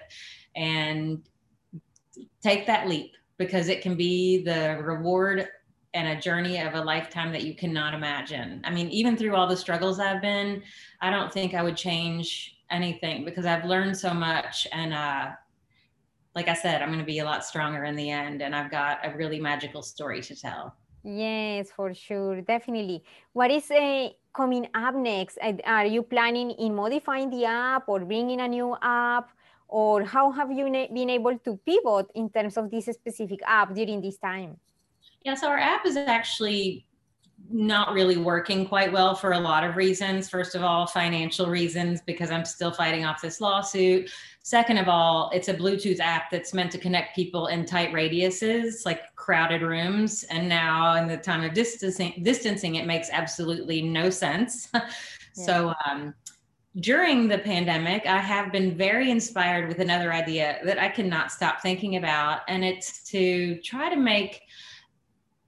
And 0.56 1.22
take 2.42 2.66
that 2.66 2.88
leap 2.88 3.12
because 3.38 3.68
it 3.68 3.82
can 3.82 3.96
be 3.96 4.42
the 4.42 4.80
reward 4.82 5.48
and 5.94 6.08
a 6.08 6.20
journey 6.20 6.60
of 6.60 6.74
a 6.74 6.80
lifetime 6.80 7.32
that 7.32 7.42
you 7.42 7.54
cannot 7.54 7.94
imagine. 7.94 8.60
I 8.64 8.70
mean, 8.70 8.88
even 8.90 9.16
through 9.16 9.34
all 9.34 9.46
the 9.46 9.56
struggles 9.56 9.98
I've 9.98 10.22
been, 10.22 10.62
I 11.00 11.10
don't 11.10 11.32
think 11.32 11.54
I 11.54 11.62
would 11.62 11.76
change 11.76 12.58
anything 12.70 13.24
because 13.24 13.46
I've 13.46 13.64
learned 13.64 13.96
so 13.96 14.14
much. 14.14 14.68
And 14.72 14.94
uh, 14.94 15.30
like 16.36 16.48
I 16.48 16.54
said, 16.54 16.82
I'm 16.82 16.88
going 16.88 17.00
to 17.00 17.04
be 17.04 17.18
a 17.18 17.24
lot 17.24 17.44
stronger 17.44 17.84
in 17.84 17.96
the 17.96 18.08
end. 18.10 18.40
And 18.40 18.54
I've 18.54 18.70
got 18.70 19.00
a 19.04 19.16
really 19.16 19.40
magical 19.40 19.82
story 19.82 20.20
to 20.22 20.36
tell. 20.36 20.76
Yes, 21.02 21.70
for 21.74 21.94
sure, 21.94 22.40
definitely. 22.42 23.02
What 23.32 23.50
is 23.50 23.70
uh, 23.70 24.10
coming 24.32 24.68
up 24.74 24.94
next? 24.94 25.38
Are 25.64 25.86
you 25.86 26.02
planning 26.02 26.50
in 26.52 26.74
modifying 26.74 27.30
the 27.30 27.46
app 27.46 27.88
or 27.88 28.00
bringing 28.00 28.40
a 28.40 28.48
new 28.48 28.76
app? 28.80 29.30
Or 29.70 30.04
how 30.04 30.32
have 30.32 30.50
you 30.50 30.64
been 30.64 31.10
able 31.10 31.38
to 31.38 31.56
pivot 31.64 32.06
in 32.14 32.28
terms 32.30 32.56
of 32.56 32.70
this 32.70 32.86
specific 32.86 33.40
app 33.46 33.72
during 33.74 34.00
this 34.00 34.18
time? 34.18 34.58
Yeah, 35.24 35.34
so 35.34 35.48
our 35.48 35.58
app 35.58 35.86
is 35.86 35.96
actually 35.96 36.86
not 37.48 37.92
really 37.92 38.16
working 38.16 38.66
quite 38.66 38.92
well 38.92 39.14
for 39.14 39.32
a 39.32 39.38
lot 39.38 39.64
of 39.64 39.76
reasons. 39.76 40.28
First 40.28 40.54
of 40.54 40.62
all, 40.62 40.86
financial 40.86 41.46
reasons, 41.46 42.00
because 42.00 42.30
I'm 42.30 42.44
still 42.44 42.70
fighting 42.70 43.04
off 43.04 43.20
this 43.22 43.40
lawsuit. 43.40 44.10
Second 44.42 44.78
of 44.78 44.88
all, 44.88 45.30
it's 45.34 45.48
a 45.48 45.54
Bluetooth 45.54 46.00
app 46.00 46.30
that's 46.30 46.54
meant 46.54 46.70
to 46.72 46.78
connect 46.78 47.14
people 47.14 47.48
in 47.48 47.66
tight 47.66 47.92
radiuses, 47.92 48.84
like 48.84 49.14
crowded 49.16 49.62
rooms. 49.62 50.24
And 50.24 50.48
now, 50.48 50.94
in 50.94 51.06
the 51.06 51.16
time 51.16 51.42
of 51.42 51.52
distancing, 51.52 52.20
distancing 52.22 52.76
it 52.76 52.86
makes 52.86 53.10
absolutely 53.10 53.82
no 53.82 54.10
sense. 54.10 54.68
yeah. 54.74 54.88
So, 55.32 55.74
um, 55.86 56.14
during 56.78 57.26
the 57.26 57.38
pandemic, 57.38 58.06
I 58.06 58.18
have 58.18 58.52
been 58.52 58.76
very 58.76 59.10
inspired 59.10 59.66
with 59.66 59.80
another 59.80 60.12
idea 60.12 60.60
that 60.64 60.78
I 60.78 60.88
cannot 60.88 61.32
stop 61.32 61.60
thinking 61.60 61.96
about, 61.96 62.42
and 62.46 62.64
it's 62.64 63.02
to 63.10 63.60
try 63.62 63.90
to 63.90 63.96
make 63.96 64.42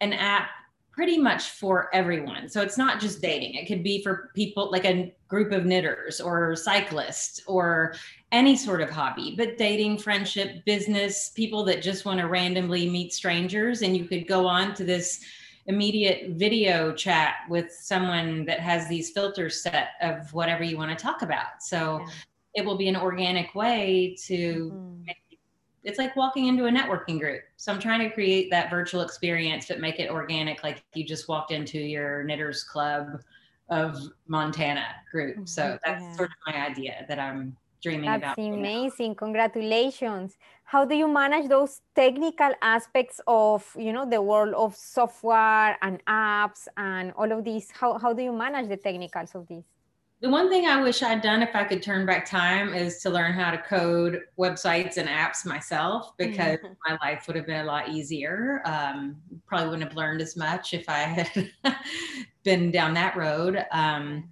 an 0.00 0.12
app 0.12 0.48
pretty 0.90 1.16
much 1.16 1.50
for 1.50 1.94
everyone. 1.94 2.48
So 2.48 2.60
it's 2.60 2.76
not 2.76 3.00
just 3.00 3.22
dating. 3.22 3.54
It 3.54 3.66
could 3.66 3.82
be 3.82 4.02
for 4.02 4.30
people 4.34 4.70
like 4.70 4.84
a 4.84 5.14
group 5.28 5.52
of 5.52 5.64
knitters 5.64 6.20
or 6.20 6.54
cyclists 6.54 7.40
or 7.46 7.94
any 8.30 8.56
sort 8.56 8.82
of 8.82 8.90
hobby, 8.90 9.34
but 9.36 9.56
dating, 9.56 9.98
friendship, 9.98 10.64
business, 10.66 11.30
people 11.30 11.64
that 11.64 11.82
just 11.82 12.04
want 12.04 12.20
to 12.20 12.26
randomly 12.26 12.90
meet 12.90 13.12
strangers. 13.12 13.80
And 13.82 13.96
you 13.96 14.04
could 14.04 14.26
go 14.26 14.46
on 14.46 14.74
to 14.74 14.84
this 14.84 15.24
immediate 15.66 16.30
video 16.30 16.92
chat 16.92 17.36
with 17.48 17.72
someone 17.72 18.44
that 18.46 18.60
has 18.60 18.88
these 18.88 19.10
filters 19.10 19.62
set 19.62 19.90
of 20.00 20.32
whatever 20.32 20.64
you 20.64 20.76
want 20.76 20.96
to 20.96 21.02
talk 21.02 21.22
about. 21.22 21.62
So 21.62 22.00
yeah. 22.00 22.12
it 22.54 22.64
will 22.64 22.76
be 22.76 22.88
an 22.88 22.96
organic 22.96 23.54
way 23.54 24.16
to 24.26 24.70
mm-hmm. 24.72 25.04
make 25.04 25.16
it's 25.84 25.98
like 25.98 26.14
walking 26.14 26.46
into 26.46 26.66
a 26.66 26.70
networking 26.70 27.18
group. 27.18 27.42
So 27.56 27.72
I'm 27.72 27.80
trying 27.80 28.08
to 28.08 28.14
create 28.14 28.50
that 28.50 28.70
virtual 28.70 29.02
experience 29.02 29.66
but 29.66 29.80
make 29.80 29.98
it 29.98 30.10
organic, 30.10 30.62
like 30.62 30.84
you 30.94 31.04
just 31.04 31.28
walked 31.28 31.50
into 31.50 31.78
your 31.78 32.22
knitters 32.22 32.62
club 32.62 33.20
of 33.68 33.98
Montana 34.28 34.86
group. 35.10 35.48
So 35.48 35.62
mm-hmm. 35.62 35.76
that's 35.84 36.02
yeah. 36.02 36.16
sort 36.16 36.28
of 36.28 36.54
my 36.54 36.66
idea 36.66 37.04
that 37.08 37.18
I'm 37.18 37.56
dreaming 37.82 38.06
that's 38.06 38.22
about. 38.22 38.36
That's 38.36 38.48
amazing. 38.48 39.14
Congratulations. 39.16 40.36
How 40.64 40.84
do 40.84 40.94
you 40.94 41.08
manage 41.08 41.48
those 41.48 41.80
technical 41.94 42.52
aspects 42.62 43.20
of, 43.26 43.64
you 43.78 43.92
know, 43.92 44.08
the 44.08 44.22
world 44.22 44.54
of 44.54 44.74
software 44.76 45.76
and 45.82 46.02
apps 46.06 46.68
and 46.76 47.12
all 47.12 47.30
of 47.30 47.44
these? 47.44 47.70
How, 47.70 47.98
how 47.98 48.12
do 48.12 48.22
you 48.22 48.32
manage 48.32 48.68
the 48.68 48.76
technicals 48.76 49.34
of 49.34 49.46
this? 49.48 49.64
the 50.22 50.30
one 50.30 50.48
thing 50.48 50.66
I 50.66 50.80
wish 50.80 51.02
I'd 51.02 51.20
done 51.20 51.42
if 51.42 51.56
I 51.56 51.64
could 51.64 51.82
turn 51.82 52.06
back 52.06 52.24
time 52.24 52.74
is 52.74 53.02
to 53.02 53.10
learn 53.10 53.32
how 53.32 53.50
to 53.50 53.58
code 53.58 54.20
websites 54.38 54.96
and 54.96 55.08
apps 55.08 55.44
myself 55.44 56.16
because 56.16 56.58
mm-hmm. 56.58 56.74
my 56.86 56.96
life 57.02 57.24
would 57.26 57.34
have 57.34 57.46
been 57.46 57.62
a 57.62 57.64
lot 57.64 57.88
easier. 57.88 58.62
Um, 58.64 59.16
probably 59.46 59.70
wouldn't 59.70 59.88
have 59.88 59.96
learned 59.96 60.20
as 60.20 60.36
much 60.36 60.74
if 60.74 60.88
I 60.88 60.98
had 60.98 61.50
been 62.44 62.70
down 62.70 62.94
that 62.94 63.16
road. 63.16 63.66
Um, 63.72 64.30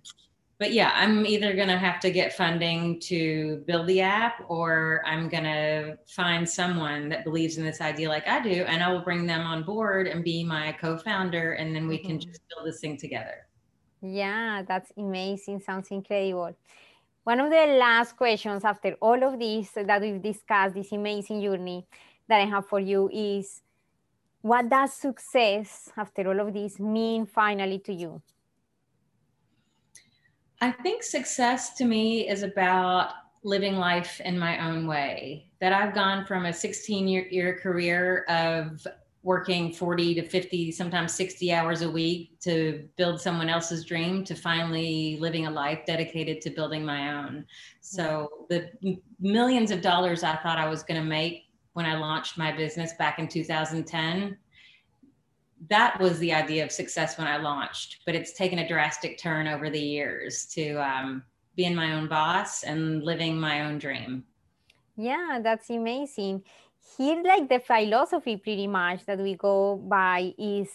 but 0.60 0.74
yeah, 0.74 0.92
I'm 0.94 1.24
either 1.24 1.54
going 1.54 1.68
to 1.68 1.78
have 1.78 2.00
to 2.00 2.10
get 2.10 2.36
funding 2.36 3.00
to 3.00 3.64
build 3.66 3.86
the 3.86 4.02
app 4.02 4.44
or 4.46 5.02
I'm 5.06 5.30
going 5.30 5.44
to 5.44 5.96
find 6.06 6.46
someone 6.46 7.08
that 7.08 7.24
believes 7.24 7.56
in 7.56 7.64
this 7.64 7.80
idea 7.80 8.10
like 8.10 8.28
I 8.28 8.40
do, 8.40 8.64
and 8.68 8.82
I 8.82 8.92
will 8.92 9.00
bring 9.00 9.26
them 9.26 9.40
on 9.40 9.62
board 9.62 10.06
and 10.06 10.22
be 10.22 10.44
my 10.44 10.72
co 10.72 10.98
founder, 10.98 11.54
and 11.54 11.74
then 11.74 11.88
we 11.88 11.96
mm-hmm. 11.96 12.08
can 12.08 12.20
just 12.20 12.42
build 12.50 12.66
this 12.68 12.78
thing 12.78 12.98
together. 12.98 13.48
Yeah, 14.02 14.62
that's 14.68 14.92
amazing. 14.98 15.60
Sounds 15.60 15.88
incredible. 15.90 16.54
One 17.24 17.40
of 17.40 17.50
the 17.50 17.78
last 17.78 18.18
questions 18.18 18.62
after 18.62 18.96
all 19.00 19.24
of 19.24 19.38
this 19.38 19.70
that 19.70 20.02
we've 20.02 20.20
discussed, 20.20 20.74
this 20.74 20.92
amazing 20.92 21.40
journey 21.40 21.86
that 22.28 22.38
I 22.38 22.44
have 22.44 22.66
for 22.66 22.80
you 22.80 23.08
is 23.10 23.62
what 24.42 24.68
does 24.68 24.92
success 24.92 25.90
after 25.96 26.28
all 26.28 26.46
of 26.46 26.52
this 26.52 26.78
mean 26.78 27.24
finally 27.24 27.78
to 27.78 27.94
you? 27.94 28.20
I 30.60 30.70
think 30.70 31.02
success 31.02 31.74
to 31.74 31.84
me 31.84 32.28
is 32.28 32.42
about 32.42 33.12
living 33.42 33.76
life 33.76 34.20
in 34.20 34.38
my 34.38 34.68
own 34.68 34.86
way. 34.86 35.50
That 35.60 35.72
I've 35.72 35.94
gone 35.94 36.26
from 36.26 36.46
a 36.46 36.52
16 36.52 37.08
year, 37.08 37.26
year 37.30 37.58
career 37.58 38.24
of 38.28 38.86
working 39.22 39.72
40 39.72 40.14
to 40.14 40.22
50 40.22 40.72
sometimes 40.72 41.12
60 41.12 41.52
hours 41.52 41.82
a 41.82 41.90
week 41.90 42.40
to 42.40 42.88
build 42.96 43.20
someone 43.20 43.50
else's 43.50 43.84
dream 43.84 44.24
to 44.24 44.34
finally 44.34 45.18
living 45.20 45.46
a 45.46 45.50
life 45.50 45.80
dedicated 45.86 46.40
to 46.40 46.48
building 46.48 46.82
my 46.84 47.12
own 47.18 47.44
so 47.82 48.46
the 48.48 48.70
millions 49.20 49.70
of 49.70 49.82
dollars 49.82 50.22
i 50.22 50.34
thought 50.36 50.56
i 50.56 50.66
was 50.66 50.82
going 50.82 50.98
to 50.98 51.06
make 51.06 51.50
when 51.74 51.84
i 51.84 51.96
launched 51.96 52.38
my 52.38 52.50
business 52.50 52.94
back 52.98 53.18
in 53.18 53.28
2010 53.28 54.38
that 55.68 56.00
was 56.00 56.18
the 56.18 56.32
idea 56.32 56.64
of 56.64 56.72
success 56.72 57.18
when 57.18 57.26
i 57.26 57.36
launched 57.36 58.00
but 58.06 58.14
it's 58.14 58.32
taken 58.32 58.60
a 58.60 58.68
drastic 58.68 59.18
turn 59.18 59.46
over 59.46 59.68
the 59.68 59.78
years 59.78 60.46
to 60.46 60.74
um, 60.76 61.22
being 61.60 61.74
my 61.74 61.92
own 61.92 62.08
boss 62.08 62.62
and 62.62 63.02
living 63.02 63.38
my 63.38 63.66
own 63.66 63.78
dream. 63.78 64.24
Yeah 64.96 65.40
that's 65.42 65.68
amazing. 65.70 66.42
Here 66.96 67.22
like 67.22 67.48
the 67.48 67.60
philosophy 67.60 68.36
pretty 68.36 68.66
much 68.66 69.04
that 69.06 69.18
we 69.18 69.34
go 69.34 69.76
by 69.76 70.32
is 70.38 70.70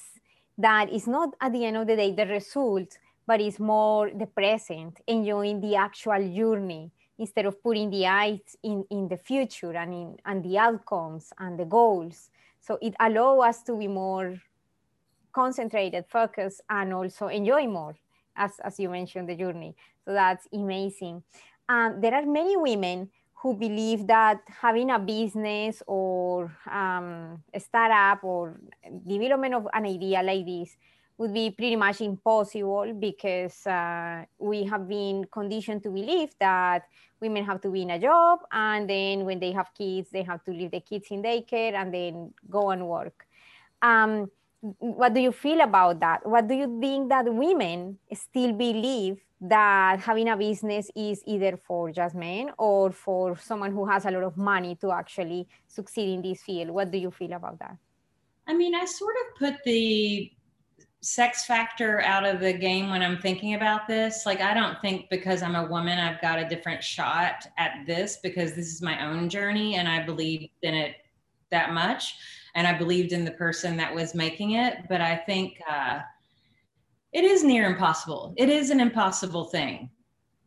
that 0.57 0.91
it's 0.91 1.07
not 1.07 1.29
at 1.41 1.51
the 1.53 1.65
end 1.65 1.77
of 1.77 1.87
the 1.87 1.95
day 1.95 2.11
the 2.11 2.27
result 2.27 2.97
but 3.27 3.41
it's 3.41 3.59
more 3.59 4.11
the 4.11 4.27
present 4.27 5.01
enjoying 5.07 5.59
the 5.59 5.75
actual 5.75 6.21
journey 6.39 6.91
instead 7.17 7.45
of 7.47 7.61
putting 7.63 7.89
the 7.89 8.05
eyes 8.05 8.55
in, 8.61 8.85
in 8.91 9.07
the 9.07 9.17
future 9.17 9.75
and 9.75 9.91
in 9.93 10.17
and 10.25 10.43
the 10.43 10.57
outcomes 10.57 11.33
and 11.39 11.57
the 11.59 11.65
goals. 11.65 12.29
So 12.59 12.77
it 12.81 12.93
allows 12.99 13.43
us 13.49 13.63
to 13.63 13.75
be 13.75 13.87
more 13.87 14.35
concentrated 15.35 16.05
focused 16.07 16.61
and 16.69 16.93
also 16.93 17.27
enjoy 17.27 17.67
more 17.67 17.95
as, 18.37 18.51
as 18.63 18.79
you 18.79 18.89
mentioned 18.89 19.27
the 19.27 19.35
journey. 19.35 19.75
So 20.05 20.13
that's 20.13 20.47
amazing. 20.53 21.23
Um, 21.67 21.99
there 21.99 22.13
are 22.13 22.25
many 22.25 22.55
women 22.55 23.09
who 23.33 23.53
believe 23.53 24.07
that 24.07 24.39
having 24.47 24.91
a 24.91 24.99
business 24.99 25.83
or 25.87 26.55
um, 26.71 27.43
a 27.53 27.59
startup 27.59 28.23
or 28.23 28.59
development 29.05 29.53
of 29.53 29.67
an 29.73 29.85
idea 29.85 30.23
like 30.23 30.45
this 30.45 30.77
would 31.17 31.33
be 31.33 31.51
pretty 31.51 31.75
much 31.75 32.01
impossible 32.01 32.93
because 32.97 33.67
uh, 33.67 34.23
we 34.39 34.63
have 34.63 34.87
been 34.87 35.25
conditioned 35.31 35.83
to 35.83 35.89
believe 35.89 36.31
that 36.39 36.83
women 37.21 37.45
have 37.45 37.61
to 37.61 37.69
be 37.69 37.83
in 37.83 37.91
a 37.91 37.99
job 37.99 38.39
and 38.51 38.89
then 38.89 39.25
when 39.25 39.39
they 39.39 39.51
have 39.51 39.73
kids 39.73 40.09
they 40.11 40.23
have 40.23 40.43
to 40.43 40.51
leave 40.51 40.71
the 40.71 40.81
kids 40.81 41.07
in 41.11 41.21
daycare 41.21 41.73
and 41.73 41.93
then 41.93 42.33
go 42.49 42.71
and 42.71 42.87
work. 42.87 43.25
Um, 43.81 44.29
what 44.79 45.13
do 45.13 45.19
you 45.19 45.31
feel 45.31 45.61
about 45.61 45.99
that 45.99 46.25
what 46.25 46.47
do 46.47 46.55
you 46.55 46.79
think 46.79 47.09
that 47.09 47.25
women 47.25 47.97
still 48.13 48.53
believe 48.53 49.17
that 49.41 49.99
having 49.99 50.29
a 50.29 50.37
business 50.37 50.89
is 50.95 51.21
either 51.25 51.57
for 51.57 51.91
just 51.91 52.15
men 52.15 52.51
or 52.57 52.91
for 52.91 53.37
someone 53.37 53.71
who 53.71 53.85
has 53.85 54.05
a 54.05 54.11
lot 54.11 54.23
of 54.23 54.37
money 54.37 54.75
to 54.75 54.91
actually 54.91 55.47
succeed 55.67 56.13
in 56.13 56.21
this 56.21 56.41
field. 56.41 56.69
What 56.69 56.91
do 56.91 56.97
you 56.97 57.11
feel 57.11 57.33
about 57.33 57.59
that? 57.59 57.77
I 58.47 58.53
mean, 58.53 58.73
I 58.73 58.85
sort 58.85 59.15
of 59.25 59.37
put 59.37 59.63
the 59.63 60.31
sex 61.01 61.45
factor 61.45 62.01
out 62.01 62.25
of 62.25 62.39
the 62.39 62.53
game 62.53 62.89
when 62.89 63.03
I'm 63.03 63.19
thinking 63.19 63.53
about 63.53 63.87
this. 63.87 64.25
Like, 64.25 64.41
I 64.41 64.53
don't 64.53 64.79
think 64.81 65.09
because 65.09 65.43
I'm 65.43 65.55
a 65.55 65.67
woman, 65.67 65.99
I've 65.99 66.21
got 66.21 66.39
a 66.39 66.47
different 66.47 66.83
shot 66.83 67.45
at 67.57 67.85
this 67.85 68.17
because 68.23 68.55
this 68.55 68.73
is 68.73 68.81
my 68.81 69.05
own 69.05 69.29
journey 69.29 69.75
and 69.75 69.87
I 69.87 70.03
believe 70.03 70.49
in 70.61 70.73
it 70.73 70.95
that 71.51 71.73
much. 71.73 72.15
And 72.55 72.65
I 72.65 72.77
believed 72.77 73.11
in 73.11 73.25
the 73.25 73.31
person 73.31 73.77
that 73.77 73.93
was 73.93 74.15
making 74.15 74.51
it. 74.51 74.79
But 74.89 75.01
I 75.01 75.15
think 75.15 75.59
uh, 75.69 75.99
it 77.13 77.23
is 77.23 77.43
near 77.43 77.67
impossible. 77.67 78.33
It 78.37 78.49
is 78.49 78.69
an 78.69 78.79
impossible 78.79 79.45
thing. 79.45 79.89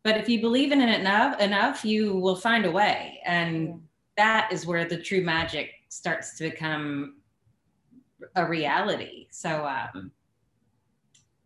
But 0.03 0.17
if 0.17 0.29
you 0.29 0.41
believe 0.41 0.73
in 0.73 0.81
it 0.81 0.99
enough, 1.01 1.41
enough, 1.41 1.85
you 1.85 2.17
will 2.17 2.37
find 2.37 2.65
a 2.65 2.71
way. 2.71 3.21
And 3.25 3.83
that 4.17 4.51
is 4.53 4.67
where 4.67 4.85
the 4.87 4.99
true 4.99 5.23
magic 5.23 5.71
starts 5.89 6.37
to 6.39 6.51
become 6.51 7.17
a 8.37 8.47
reality. 8.47 9.27
So, 9.31 9.67
um, 9.67 10.11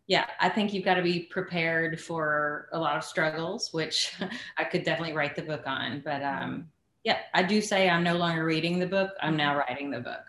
yeah, 0.07 0.25
I 0.39 0.49
think 0.49 0.73
you've 0.73 0.85
got 0.85 0.95
to 0.95 1.01
be 1.01 1.21
prepared 1.21 1.99
for 1.99 2.67
a 2.73 2.79
lot 2.79 2.97
of 2.97 3.03
struggles, 3.03 3.71
which 3.73 4.15
I 4.57 4.63
could 4.63 4.83
definitely 4.83 5.15
write 5.15 5.35
the 5.35 5.43
book 5.43 5.63
on. 5.65 6.01
But 6.03 6.21
um, 6.23 6.67
yeah, 7.03 7.19
I 7.33 7.43
do 7.43 7.61
say 7.61 7.89
I'm 7.89 8.03
no 8.03 8.17
longer 8.17 8.43
reading 8.45 8.79
the 8.79 8.87
book, 8.87 9.11
I'm 9.21 9.37
now 9.37 9.57
writing 9.57 9.91
the 9.91 9.99
book. 9.99 10.23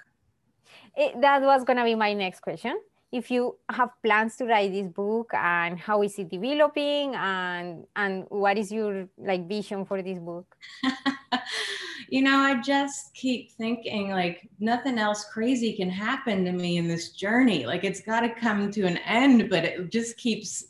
It, 0.96 1.20
that 1.20 1.42
was 1.42 1.64
going 1.64 1.78
to 1.78 1.84
be 1.84 1.94
my 1.94 2.12
next 2.12 2.40
question. 2.40 2.80
If 3.12 3.30
you 3.30 3.56
have 3.70 3.90
plans 4.02 4.36
to 4.36 4.44
write 4.44 4.72
this 4.72 4.88
book 4.88 5.30
and 5.34 5.78
how 5.78 6.02
is 6.02 6.18
it 6.18 6.30
developing 6.30 7.14
and 7.14 7.86
and 7.94 8.24
what 8.28 8.58
is 8.58 8.72
your 8.72 9.08
like 9.16 9.48
vision 9.48 9.84
for 9.84 10.02
this 10.02 10.18
book? 10.18 10.56
you 12.08 12.22
know, 12.22 12.38
I 12.38 12.60
just 12.60 13.14
keep 13.14 13.52
thinking 13.52 14.10
like 14.10 14.48
nothing 14.58 14.98
else 14.98 15.26
crazy 15.32 15.72
can 15.74 15.90
happen 15.90 16.44
to 16.44 16.52
me 16.52 16.76
in 16.76 16.88
this 16.88 17.12
journey. 17.12 17.66
Like 17.66 17.84
it's 17.84 18.00
got 18.00 18.20
to 18.20 18.28
come 18.28 18.70
to 18.72 18.82
an 18.82 18.98
end, 18.98 19.48
but 19.48 19.64
it 19.64 19.92
just 19.92 20.16
keeps 20.16 20.64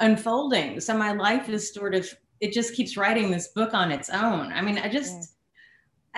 unfolding. 0.00 0.80
So 0.80 0.96
my 0.96 1.12
life 1.12 1.48
is 1.48 1.72
sort 1.72 1.94
of, 1.94 2.08
it 2.40 2.52
just 2.52 2.74
keeps 2.74 2.96
writing 2.96 3.30
this 3.30 3.48
book 3.48 3.74
on 3.74 3.90
its 3.90 4.10
own. 4.10 4.52
I 4.52 4.60
mean, 4.60 4.78
I 4.78 4.88
just, 4.88 5.14
yeah. 5.14 5.22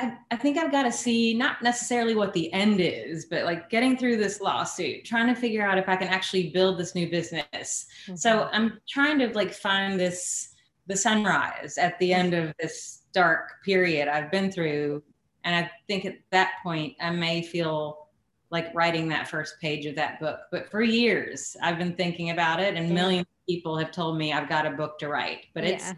I, 0.00 0.16
I 0.30 0.36
think 0.36 0.56
I've 0.58 0.72
got 0.72 0.84
to 0.84 0.92
see 0.92 1.34
not 1.34 1.62
necessarily 1.62 2.14
what 2.14 2.32
the 2.32 2.52
end 2.52 2.80
is, 2.80 3.26
but 3.26 3.44
like 3.44 3.68
getting 3.70 3.96
through 3.96 4.16
this 4.16 4.40
lawsuit, 4.40 5.04
trying 5.04 5.32
to 5.32 5.38
figure 5.38 5.66
out 5.66 5.78
if 5.78 5.88
I 5.88 5.96
can 5.96 6.08
actually 6.08 6.50
build 6.50 6.78
this 6.78 6.94
new 6.94 7.10
business. 7.10 7.86
Mm-hmm. 8.06 8.16
So 8.16 8.48
I'm 8.52 8.80
trying 8.88 9.18
to 9.20 9.28
like 9.28 9.52
find 9.52 10.00
this, 10.00 10.54
the 10.86 10.96
sunrise 10.96 11.78
at 11.78 11.98
the 11.98 12.12
end 12.12 12.34
of 12.34 12.54
this 12.58 13.02
dark 13.12 13.62
period 13.64 14.08
I've 14.08 14.30
been 14.30 14.50
through. 14.50 15.02
And 15.44 15.54
I 15.54 15.70
think 15.86 16.04
at 16.04 16.16
that 16.30 16.52
point, 16.62 16.96
I 17.00 17.10
may 17.10 17.42
feel 17.42 18.08
like 18.50 18.74
writing 18.74 19.08
that 19.08 19.28
first 19.28 19.60
page 19.60 19.86
of 19.86 19.94
that 19.96 20.20
book. 20.20 20.40
But 20.50 20.70
for 20.70 20.82
years, 20.82 21.56
I've 21.62 21.78
been 21.78 21.94
thinking 21.94 22.30
about 22.30 22.60
it, 22.60 22.74
and 22.74 22.88
yeah. 22.88 22.94
millions 22.94 23.26
of 23.26 23.46
people 23.48 23.78
have 23.78 23.92
told 23.92 24.18
me 24.18 24.32
I've 24.32 24.48
got 24.48 24.66
a 24.66 24.70
book 24.70 24.98
to 24.98 25.08
write. 25.08 25.46
But 25.54 25.64
yeah. 25.64 25.70
it's 25.70 25.92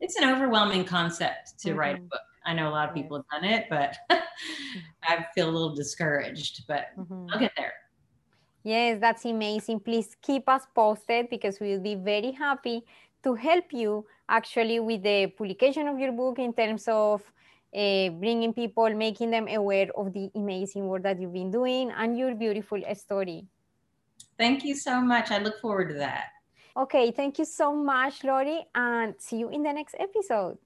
it's 0.00 0.16
an 0.16 0.30
overwhelming 0.30 0.84
concept 0.84 1.58
to 1.60 1.70
mm-hmm. 1.70 1.78
write 1.78 1.96
a 1.98 2.00
book. 2.00 2.20
I 2.48 2.54
know 2.54 2.68
a 2.68 2.74
lot 2.78 2.88
of 2.88 2.94
people 2.94 3.18
have 3.18 3.28
done 3.28 3.44
it, 3.44 3.66
but 3.68 3.94
I 5.02 5.26
feel 5.34 5.50
a 5.50 5.52
little 5.52 5.74
discouraged. 5.74 6.66
But 6.66 6.86
mm-hmm. 6.98 7.26
I'll 7.30 7.38
get 7.38 7.52
there. 7.58 7.74
Yes, 8.64 8.98
that's 9.00 9.26
amazing. 9.26 9.80
Please 9.80 10.16
keep 10.22 10.48
us 10.48 10.62
posted 10.74 11.28
because 11.28 11.60
we 11.60 11.68
will 11.72 11.82
be 11.82 11.94
very 11.94 12.32
happy 12.32 12.84
to 13.22 13.34
help 13.34 13.66
you 13.70 14.06
actually 14.30 14.80
with 14.80 15.02
the 15.02 15.26
publication 15.26 15.88
of 15.88 15.98
your 15.98 16.12
book 16.12 16.38
in 16.38 16.54
terms 16.54 16.88
of 16.88 17.20
uh, 17.74 18.08
bringing 18.22 18.54
people, 18.54 18.88
making 18.94 19.30
them 19.30 19.46
aware 19.48 19.88
of 19.94 20.14
the 20.14 20.30
amazing 20.34 20.88
work 20.88 21.02
that 21.02 21.20
you've 21.20 21.34
been 21.34 21.50
doing 21.50 21.90
and 21.90 22.16
your 22.16 22.34
beautiful 22.34 22.80
story. 22.94 23.44
Thank 24.38 24.64
you 24.64 24.74
so 24.74 25.02
much. 25.02 25.30
I 25.30 25.38
look 25.38 25.60
forward 25.60 25.90
to 25.90 25.94
that. 25.96 26.28
Okay, 26.78 27.10
thank 27.10 27.38
you 27.38 27.44
so 27.44 27.74
much, 27.74 28.24
Lori, 28.24 28.64
and 28.74 29.14
see 29.18 29.36
you 29.36 29.50
in 29.50 29.62
the 29.62 29.72
next 29.72 29.96
episode. 29.98 30.56